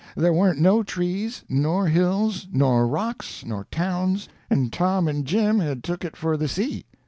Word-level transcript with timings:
There 0.15 0.33
warn't 0.33 0.57
no 0.59 0.81
trees, 0.81 1.43
nor 1.47 1.85
hills, 1.85 2.47
nor 2.51 2.87
rocks, 2.87 3.45
nor 3.45 3.65
towns, 3.69 4.27
and 4.49 4.73
Tom 4.73 5.07
and 5.07 5.25
Jim 5.27 5.59
had 5.59 5.83
took 5.83 6.03
it 6.03 6.17
for 6.17 6.35
the 6.37 6.47
sea. 6.47 6.87